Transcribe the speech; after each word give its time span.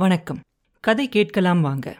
வணக்கம். 0.00 0.40
கதை 0.80 1.08
கேட்கலாம் 1.08 1.60
வாங்க. 1.60 1.96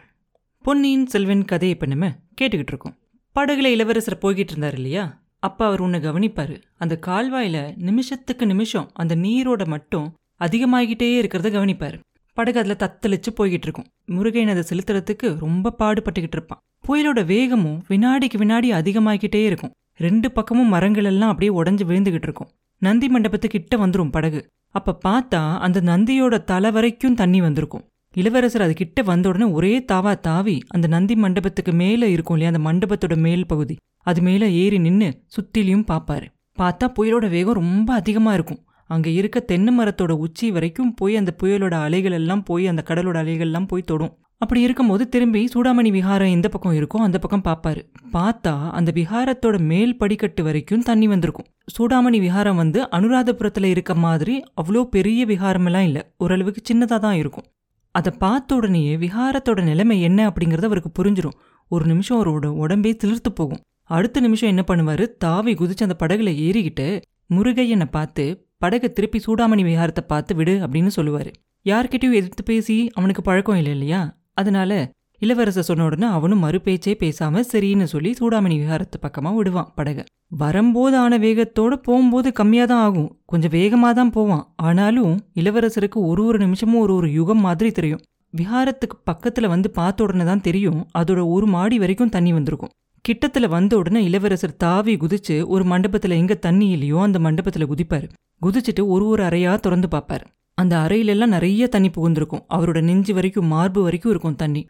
பொன்னியின் 0.61 1.05
செல்வன் 1.05 1.45
கதையை 1.45 1.77
இப்போ 1.77 1.89
நம்ம 1.89 2.07
கேட்டுக்கிட்டு 2.41 2.67
இருக்கோம். 2.67 2.97
படகுல 3.35 3.65
இளவரசர் 3.65 4.17
போய்கிட்டு 4.21 4.51
இருந்தார் 4.51 4.73
இல்லையா? 4.73 5.21
அப்போ 5.39 5.65
அவர் 5.65 5.81
உன்னை 5.81 5.99
கவனிப்பாரு. 5.99 6.61
அந்த 6.77 6.99
கால்வாயில 7.07 7.75
நிமிஷத்துக்கு 7.75 8.45
நிமிஷம் 8.45 8.89
அந்த 8.93 9.15
நீரோட 9.15 9.65
மட்டும் 9.65 10.13
அதிகமாகிட்டே 10.39 11.19
இருக்கிறத 11.19 11.49
கவனிப்பாரு. 11.49 11.99
படகு 12.33 12.59
அதில் 12.59 12.75
தத்தளிச்சு 12.75 13.39
போய்கிட்டு 13.39 13.63
இருக்கும். 13.63 13.85
முருகையன் 14.07 14.49
அதை 14.49 14.63
செலுத்துறதுக்கு 14.69 15.39
ரொம்ப 15.39 15.75
பாடுபட்டுக்கிட்டு 15.79 16.33
இருப்பான். 16.33 16.59
புயலோட 16.87 17.25
வேகமும் 17.25 17.83
வினாடிக்கு 17.87 18.37
வினாடி 18.37 18.71
அதிகமாகிக்கிட்டே 18.71 19.45
இருக்கும். 19.45 19.71
ரெண்டு 19.97 20.31
பக்கமும் 20.31 20.69
மரங்கள் 20.69 21.03
எல்லாம் 21.03 21.29
அப்படியே 21.29 21.61
உடஞ்சு 21.61 21.89
விழுந்துகிட்டு 21.89 22.23
இருக்கும். 22.23 22.49
நந்தி 22.77 23.07
மண்டபத்துக்கிட்ட 23.07 23.75
வந்துரும் 23.75 24.11
படகு. 24.11 24.47
அப்ப 24.71 24.97
பார்த்தா 25.05 25.59
அந்த 25.59 25.81
நந்தியோட 25.81 26.43
தலை 26.43 26.71
வரைக்கும் 26.71 27.15
தண்ணி 27.15 27.41
வந்திருக்கும். 27.41 27.89
இளவரசர் 28.15 28.63
அது 28.63 28.73
கிட்ட 28.73 29.01
வந்த 29.09 29.25
உடனே 29.29 29.45
ஒரே 29.57 29.73
தாவா 29.91 30.13
தாவி 30.27 30.55
அந்த 30.75 30.85
நந்தி 30.93 31.15
மண்டபத்துக்கு 31.23 31.73
மேலே 31.81 32.07
இருக்கும் 32.15 32.35
இல்லையா 32.35 32.51
அந்த 32.53 32.61
மண்டபத்தோட 32.67 33.15
மேல் 33.25 33.45
பகுதி. 33.51 33.75
அது 34.09 34.19
மேலே 34.21 34.47
ஏறி 34.61 34.77
நின்று 34.85 35.09
சுத்திலையும் 35.35 35.85
பார்ப்பாரு 35.91 36.27
பார்த்தா 36.57 36.85
புயலோட 36.97 37.25
வேகம் 37.35 37.57
ரொம்ப 37.61 37.89
அதிகமாக 37.99 38.37
இருக்கும். 38.37 38.59
அங்கே 38.89 39.11
இருக்க 39.19 39.37
தென்னை 39.51 39.71
மரத்தோட 39.77 40.13
உச்சி 40.25 40.47
வரைக்கும் 40.55 40.89
போய் 40.99 41.13
அந்த 41.19 41.31
புயலோட 41.41 41.75
அலைகள் 41.85 42.15
எல்லாம் 42.17 42.43
போய் 42.49 42.65
அந்த 42.71 42.83
கடலோட 42.89 43.17
அலைகள் 43.23 43.47
எல்லாம் 43.49 43.69
போய் 43.71 43.87
தொடும். 43.91 44.13
அப்படி 44.43 44.61
இருக்கும்போது 44.67 45.03
திரும்பி 45.13 45.41
சூடாமணி 45.53 45.89
விஹாரம் 45.97 46.33
எந்த 46.35 46.47
பக்கம் 46.49 46.75
இருக்கோ 46.79 46.99
அந்த 47.07 47.17
பக்கம் 47.23 47.45
பார்ப்பாரு 47.47 47.81
பார்த்தா 48.15 48.53
அந்த 48.79 48.89
விஹாரத்தோட 48.99 49.57
மேல் 49.71 49.95
படிக்கட்டு 50.01 50.43
வரைக்கும் 50.47 50.85
தண்ணி 50.89 51.09
வந்திருக்கும். 51.13 51.47
சூடாமணி 51.75 52.19
விஹாரம் 52.25 52.61
வந்து 52.63 52.81
அனுராதபுரத்தில் 52.97 53.71
இருக்க 53.73 53.95
மாதிரி 54.05 54.35
அவ்வளோ 54.61 54.83
பெரிய 54.97 55.25
விஹாரமெல்லாம் 55.33 55.87
இல்லை. 55.91 56.03
ஓரளவுக்கு 56.17 56.63
சின்னதாக 56.69 57.01
தான் 57.07 57.19
இருக்கும். 57.23 57.47
அதை 57.91 58.13
பார்த்த 58.17 58.55
உடனேயே 58.55 58.97
விஹாரத்தோட 58.97 59.63
நிலைமை 59.63 60.01
என்ன 60.01 60.29
அப்படிங்கறது 60.29 60.63
அவருக்கு 60.63 60.91
புரிஞ்சிடும் 60.99 61.37
ஒரு 61.67 61.85
நிமிஷம் 61.85 62.19
அவரோட 62.19 62.45
உடம்பே 62.45 62.95
திளிர்த்து 62.95 63.31
போகும். 63.31 63.61
அடுத்த 63.83 64.19
நிமிஷம் 64.19 64.49
என்ன 64.49 64.63
பண்ணுவாரு? 64.67 65.05
தாவி 65.17 65.53
குதிச்சு 65.53 65.85
அந்த 65.87 65.95
படகுல 65.99 66.31
ஏறிக்கிட்டு 66.47 67.01
முருகையனை 67.29 67.85
பார்த்து 67.85 68.47
படகை 68.57 68.93
திருப்பி 68.93 69.19
சூடாமணி 69.27 69.63
விஹாரத்தை 69.69 70.03
பார்த்து 70.07 70.35
விடு 70.35 70.67
அப்படின்னு 70.67 70.89
சொல்லுவாரு. 70.95 71.31
யார்கிட்டயும் 71.65 72.19
எதிர்த்து 72.19 72.43
பேசி 72.43 72.89
அவனுக்கு 72.93 73.21
பழக்கம் 73.21 73.55
இல்லை 73.55 73.71
இல்லையா? 73.71 74.17
அதனால 74.33 74.91
இளவரசர் 75.21 75.67
சொன்ன 75.69 75.83
உடனே 75.83 76.07
அவனும் 76.07 76.43
மறுபேச்சே 76.43 76.93
பேசாம 76.99 77.41
சரின்னு 77.51 77.83
சொல்லி 77.83 78.11
சூடாமணி 78.19 78.55
விஹாரத்து 78.61 78.97
பக்கமா 79.01 79.35
விடுவான் 79.35 79.73
படக. 79.77 79.99
வரும்போது 80.27 80.97
ஆன 80.97 81.17
வேகத்தோட 81.17 81.73
போகும்போது 81.87 82.31
கம்மியா 82.31 82.65
தான் 82.65 82.81
ஆகும். 82.81 83.09
கொஞ்சம் 83.25 83.51
வேகமா 83.51 83.93
தான் 83.93 84.09
போவான். 84.09 84.43
ஆனாலும் 84.55 85.13
இளவரசருக்கு 85.35 85.99
ஒரு 86.11 86.25
ஒரு 86.25 86.37
நிமிஷமும் 86.37 86.81
ஒரு 86.81 86.95
ஒரு 86.95 87.13
யுகம் 87.13 87.39
மாதிரி 87.39 87.71
தெரியும். 87.71 88.01
விஹாரத்துக்கு 88.33 88.97
பக்கத்துல 89.11 89.47
வந்து 89.47 89.71
பார்த்த 89.71 90.03
உடனே 90.03 90.23
தான் 90.23 90.41
தெரியும். 90.41 90.87
அதோட 90.97 91.27
ஒரு 91.27 91.47
மாடி 91.47 91.79
வரைக்கும் 91.79 92.09
தண்ணி 92.09 92.33
வந்திருக்கும். 92.33 92.73
கிட்டத்துல 93.05 93.47
வந்த 93.47 93.77
உடனே 93.77 94.03
இளவரசர் 94.03 94.57
தாவி 94.57 94.95
குதிச்சு 94.95 95.45
ஒரு 95.45 95.63
மண்டபத்துல 95.63 96.15
எங்க 96.15 96.33
தண்ணி 96.33 96.69
இல்லையோ 96.69 96.99
அந்த 97.01 97.19
மண்டபத்துல 97.19 97.67
குதிப்பாரு. 97.71 98.07
குதிச்சுட்டு 98.41 98.83
ஒரு 98.87 99.07
ஒரு 99.07 99.23
அறையா 99.23 99.59
திறந்து 99.59 99.87
பார்ப்பார். 99.87 100.25
அந்த 100.57 100.77
அறையிலெல்லாம் 100.77 101.35
நிறைய 101.37 101.67
தண்ணி 101.67 101.89
புகுந்திருக்கும். 101.89 102.45
அவரோட 102.49 102.81
நெஞ்சு 102.81 103.13
வரைக்கும் 103.13 103.45
மார்பு 103.45 103.81
வரைக்கும் 103.83 104.11
இருக்கும் 104.11 104.35
தண்ணி. 104.35 104.61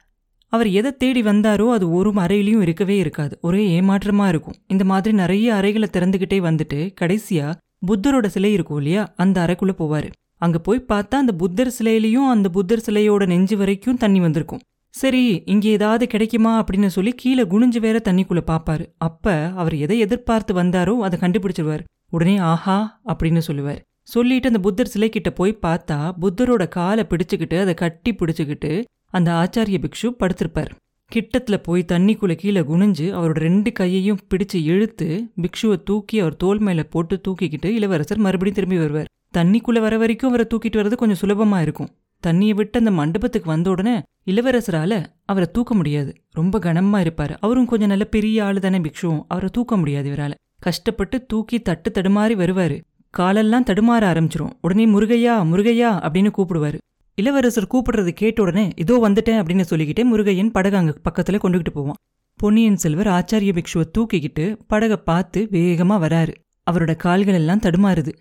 அவர் 0.54 0.70
எதை 0.70 0.92
தேடி 0.98 1.22
வந்தாரோ 1.22 1.66
அது 1.72 1.86
ஒரு 1.92 2.10
அறையிலையும் 2.12 2.62
இருக்கவே 2.62 2.98
இருக்காது. 2.98 3.38
ஒரே 3.42 3.82
ஏமாற்றமா 3.82 4.28
இருக்கும். 4.28 4.58
இந்த 4.68 4.84
மாதிரி 4.84 5.16
நிறைய 5.16 5.54
அறைகளை 5.54 5.88
திறந்துகிட்டே 5.94 6.40
வந்துட்டு 6.48 6.80
கடைசியா 7.02 7.48
புத்தரோட 7.88 8.26
சிலை 8.26 8.52
இருக்கும் 8.52 8.78
இல்லையா? 8.78 9.04
அந்த 9.16 9.38
அறைக்குள்ள 9.46 9.74
போவாரு. 9.78 10.10
அங்க 10.36 10.60
போய் 10.60 10.86
பார்த்தா 10.90 11.22
அந்த 11.24 11.34
புத்தர் 11.34 11.74
சிலையிலையும் 11.80 12.28
அந்த 12.30 12.50
புத்தர் 12.50 12.84
சிலையோட 12.86 13.26
நெஞ்சு 13.26 13.58
வரைக்கும் 13.58 13.98
தண்ணி 13.98 14.20
வந்திருக்கும். 14.20 14.60
சரி 14.90 15.44
இங்க 15.46 15.68
ஏதாவது 15.68 16.08
கிடைக்குமா 16.08 16.64
அப்படின்னு 16.64 16.86
சொல்லி 16.86 17.12
கீழே 17.12 17.44
குனிஞ்சு 17.44 17.80
வேற 17.80 17.98
தண்ணிக்குள்ள 18.04 18.42
பாப்பாரு. 18.52 18.86
அப்ப 18.98 19.36
அவர் 19.56 19.76
எதை 19.76 20.00
எதிர்பார்த்து 20.00 20.54
வந்தாரோ 20.54 20.96
அதை 21.00 21.20
கண்டுபிடிச்சிருவார். 21.20 21.86
உடனே 22.10 22.38
ஆஹா 22.38 23.02
அப்படின்னு 23.08 23.38
சொல்லுவார். 23.38 23.82
சொல்லிட்டு 24.08 24.48
அந்த 24.48 24.60
புத்தர் 24.60 24.88
சிலை 24.88 25.10
கிட்ட 25.10 25.30
போய் 25.32 25.60
பார்த்தா 25.62 26.00
புத்தரோட 26.22 26.64
காலை 26.68 27.04
பிடிச்சுக்கிட்டு 27.10 27.58
அதை 27.60 27.74
கட்டி 27.74 28.12
பிடிச்சுக்கிட்டு 28.14 28.72
அந்த 29.12 29.32
ஆச்சாரிய 29.32 29.84
பிக்ஷு 29.84 30.10
படுத்திருப்பார். 30.20 30.72
கிட்டத்துல 31.16 31.58
போய் 31.58 31.86
தண்ணிக்குள்ள 31.88 32.36
கீழே 32.36 32.62
குனிஞ்சு 32.62 33.08
அவரோட 33.18 33.40
ரெண்டு 33.46 33.72
கையையும் 33.72 34.20
பிடிச்சு 34.30 34.64
இழுத்து 34.64 35.32
பிக்ஷுவை 35.42 35.84
தூக்கி 35.84 36.20
அவர் 36.20 36.36
தோல் 36.36 36.60
மேல 36.60 36.84
போட்டு 36.84 37.22
தூக்கிக்கிட்டு 37.28 37.66
இளவரசர் 37.66 38.18
மறுபடியும் 38.18 38.54
திரும்பி 38.54 38.78
வருவார். 38.78 39.10
தண்ணிக்குள்ள 39.38 39.80
வர 39.80 39.98
வரைக்கும் 39.98 40.30
அவரை 40.30 40.46
தூக்கிட்டு 40.50 40.76
வர்றது 40.76 40.96
கொஞ்சம் 40.96 41.18
சுலபமாக 41.18 41.62
இருக்கும். 41.62 41.90
தண்ணியை 42.28 42.56
விட்டு 42.56 42.80
அந்த 42.80 42.92
மண்டபத்துக்கு 42.92 43.50
வந்த 43.50 43.70
உடனே 43.70 44.02
இளவரசரால 44.26 45.06
அவரை 45.26 45.50
தூக்க 45.52 45.76
முடியாது. 45.76 46.16
ரொம்ப 46.30 46.60
கனமா 46.60 47.02
இருப்பாரு. 47.02 47.36
அவரும் 47.40 47.66
கொஞ்சம் 47.66 47.88
நல்ல 47.88 48.04
பெரிய 48.04 48.46
ஆள் 48.46 48.60
தானே 48.60 48.78
பிக்ஷுவும். 48.78 49.24
அவரை 49.28 49.50
தூக்க 49.52 49.78
முடியாது 49.78 50.10
இவரால. 50.10 50.34
கஷ்டப்பட்டு 50.60 51.26
தூக்கி 51.26 51.60
தட்டு 51.60 51.92
தடுமாறி 51.92 52.36
வருவாரு. 52.36 52.82
காலெல்லாம் 53.10 53.64
தடுமாற 53.64 54.04
ஆரம்பிச்சிரும். 54.12 54.52
உடனே 54.62 54.86
முருகையா 54.86 55.36
முருகையா 55.44 55.90
அப்படின்னு 56.08 56.30
கூப்பிடுவாரு. 56.38 56.78
இளவரசர் 57.16 57.68
கூப்பிடுறது 57.74 58.10
கேட்ட 58.10 58.42
உடனே 58.42 58.70
இதோ 58.76 59.00
வந்துட்டேன் 59.04 59.42
அப்படின்னு 59.42 59.62
சொல்லிக்கிட்டே 59.62 60.16
முருகையன் 60.16 60.50
படகு 60.50 60.78
பக்கத்துல 60.78 61.34
கொண்டுகிட்டு 61.34 61.70
போவான். 61.70 61.96
பொன்னியின் 62.36 62.76
செல்வர் 62.76 63.08
ஆச்சாரிய 63.08 63.58
பிக்ஷுவை 63.58 63.84
தூக்கிக்கிட்டு 63.98 64.60
படகை 64.68 64.98
பார்த்து 64.98 65.48
வேகமா 65.52 65.96
வராரு. 66.06 66.34
அவரோட 66.72 66.96
கால்கள் 66.96 67.34
எல்லாம் 67.34 67.60
தடுமாறுது. 67.60 68.14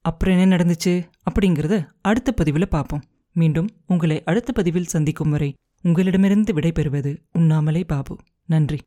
அப்புறம் 0.00 0.38
என்ன 0.38 0.56
நடந்துச்சு? 0.56 1.08
அப்படிங்கறத 1.30 1.86
அடுத்த 2.00 2.34
பதிவுல 2.36 2.64
பார்ப்போம். 2.64 3.02
மீண்டும் 3.32 3.68
உங்களை 3.86 4.22
அடுத்த 4.24 4.52
பதிவில் 4.52 4.84
சந்திக்கும் 4.84 5.30
வரை 5.30 5.54
உங்களிடமிருந்து 5.82 6.54
விடைபெறுவது 6.54 7.16
உண்ணாமலே 7.32 7.84
பாபு. 7.84 8.16
நன்றி. 8.46 8.78